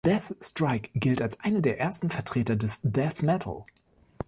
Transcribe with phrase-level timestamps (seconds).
[0.03, 3.65] Death Strike gilt als eine der ersten Vertreter des Death Metal.